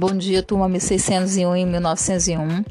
[0.00, 2.64] Bom dia, turma 1601 e 1901.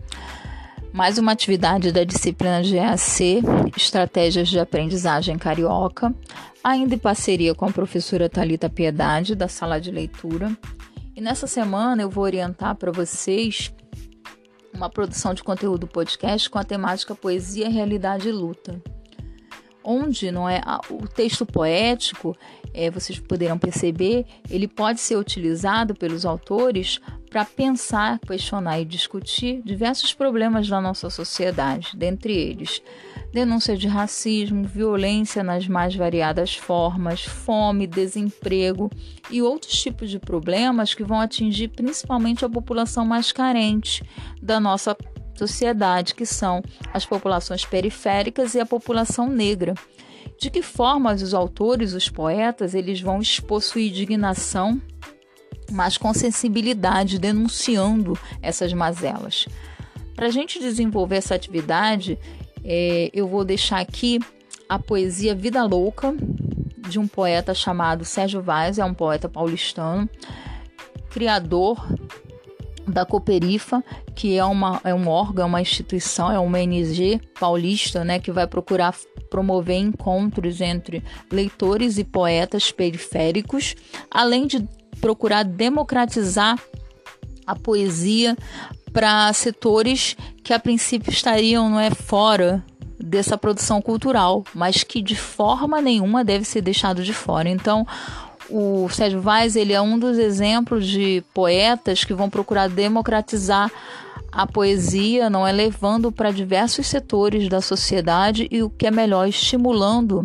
[0.93, 3.43] Mais uma atividade da disciplina EAC,
[3.75, 6.15] Estratégias de Aprendizagem Carioca,
[6.63, 10.57] ainda em parceria com a professora Talita Piedade, da sala de leitura.
[11.17, 13.73] E nessa semana eu vou orientar para vocês
[14.73, 18.81] uma produção de conteúdo podcast com a temática Poesia, Realidade e Luta
[19.89, 22.35] onde não é o texto poético,
[22.73, 29.61] é, vocês poderão perceber, ele pode ser utilizado pelos autores para pensar, questionar e discutir
[29.63, 32.81] diversos problemas da nossa sociedade, dentre eles
[33.31, 38.89] denúncia de racismo, violência nas mais variadas formas, fome, desemprego
[39.29, 44.03] e outros tipos de problemas que vão atingir principalmente a população mais carente
[44.41, 44.95] da nossa
[45.35, 46.63] sociedade, que são
[46.93, 49.75] as populações periféricas e a população negra.
[50.39, 54.81] De que forma os autores, os poetas, eles vão possuir indignação,
[55.71, 59.47] mas com sensibilidade, denunciando essas mazelas.
[60.15, 62.17] Para a gente desenvolver essa atividade,
[62.63, 64.19] é, eu vou deixar aqui
[64.67, 66.15] a poesia Vida Louca,
[66.89, 70.09] de um poeta chamado Sérgio Vaz, é um poeta paulistano,
[71.09, 71.85] criador
[72.87, 73.83] da Cooperifa,
[74.15, 78.31] que é, uma, é um órgão, é uma instituição, é uma ONG paulista, né, que
[78.31, 78.95] vai procurar
[79.29, 83.75] promover encontros entre leitores e poetas periféricos,
[84.09, 84.65] além de
[85.01, 86.59] procurar democratizar
[87.45, 88.37] a poesia
[88.91, 92.63] para setores que a princípio estariam não é fora
[92.99, 97.47] dessa produção cultural, mas que de forma nenhuma deve ser deixado de fora.
[97.47, 97.85] Então,
[98.49, 103.71] o Sérgio Vaz ele é um dos exemplos de poetas que vão procurar democratizar
[104.31, 109.27] a poesia, não é levando para diversos setores da sociedade e o que é melhor,
[109.27, 110.21] estimulando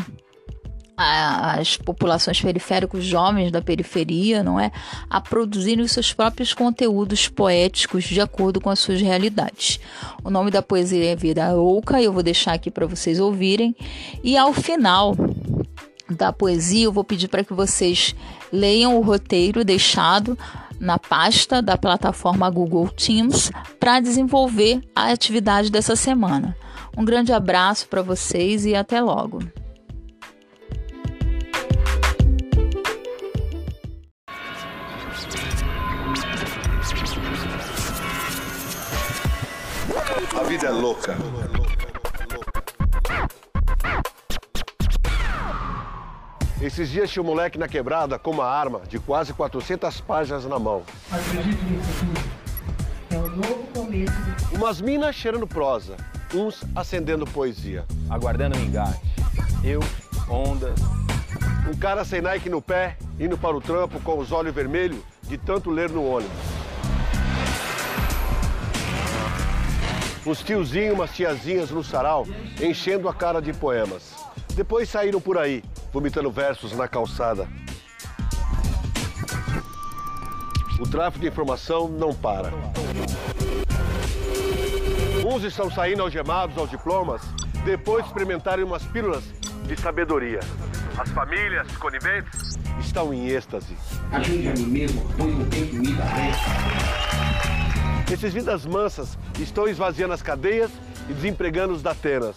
[0.96, 4.70] as populações periféricas, jovens da periferia, não é,
[5.08, 9.80] a produzirem os seus próprios conteúdos poéticos de acordo com as suas realidades.
[10.22, 13.74] O nome da poesia é Vida Louca, eu vou deixar aqui para vocês ouvirem.
[14.22, 15.17] E ao final
[16.08, 18.14] da poesia, eu vou pedir para que vocês
[18.52, 20.38] leiam o roteiro deixado
[20.78, 26.56] na pasta da plataforma Google Teams para desenvolver a atividade dessa semana.
[26.96, 29.38] Um grande abraço para vocês e até logo.
[40.38, 41.16] A vida é louca.
[46.60, 50.58] Esses dias tinha um moleque na quebrada com uma arma de quase 400 páginas na
[50.58, 50.82] mão.
[51.10, 52.04] Acredito nisso.
[53.10, 54.12] É o novo começo.
[54.52, 55.96] Umas minas cheirando prosa,
[56.34, 57.84] uns acendendo poesia.
[58.08, 59.00] Aguardando um engate.
[59.62, 59.80] Eu,
[60.30, 60.78] ondas.
[61.68, 65.36] Um cara sem Nike no pé, indo para o trampo com os olhos vermelhos de
[65.36, 66.52] tanto ler no ônibus.
[70.24, 72.27] Uns tiozinhos, umas tiazinhas no sarau,
[72.60, 74.14] enchendo a cara de poemas.
[74.55, 77.48] Depois saíram por aí, vomitando versos na calçada.
[80.78, 82.52] O tráfico de informação não para.
[85.27, 87.22] Uns estão saindo algemados aos diplomas,
[87.64, 89.24] depois de experimentarem umas pílulas
[89.66, 90.40] de sabedoria.
[90.98, 93.77] As famílias coniventes estão em êxtase.
[94.12, 95.82] A mim mesmo, põe um tempo em
[98.12, 100.70] Esses vidas mansas estão esvaziando as cadeias
[101.08, 102.36] e desempregando os datenas.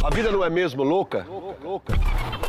[0.00, 1.26] A vida não é mesmo louca?
[1.28, 2.45] Louca, louca, louca.